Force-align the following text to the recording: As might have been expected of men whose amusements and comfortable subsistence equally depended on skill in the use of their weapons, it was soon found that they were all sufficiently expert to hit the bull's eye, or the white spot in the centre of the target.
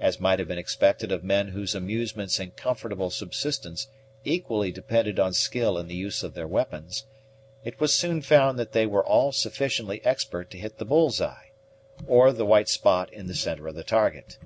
As 0.00 0.18
might 0.18 0.40
have 0.40 0.48
been 0.48 0.58
expected 0.58 1.12
of 1.12 1.22
men 1.22 1.50
whose 1.50 1.76
amusements 1.76 2.40
and 2.40 2.56
comfortable 2.56 3.08
subsistence 3.08 3.86
equally 4.24 4.72
depended 4.72 5.20
on 5.20 5.32
skill 5.32 5.78
in 5.78 5.86
the 5.86 5.94
use 5.94 6.24
of 6.24 6.34
their 6.34 6.48
weapons, 6.48 7.04
it 7.62 7.78
was 7.78 7.94
soon 7.94 8.20
found 8.20 8.58
that 8.58 8.72
they 8.72 8.84
were 8.84 9.06
all 9.06 9.30
sufficiently 9.30 10.04
expert 10.04 10.50
to 10.50 10.58
hit 10.58 10.78
the 10.78 10.84
bull's 10.84 11.20
eye, 11.20 11.52
or 12.08 12.32
the 12.32 12.44
white 12.44 12.68
spot 12.68 13.12
in 13.12 13.28
the 13.28 13.34
centre 13.36 13.68
of 13.68 13.76
the 13.76 13.84
target. 13.84 14.38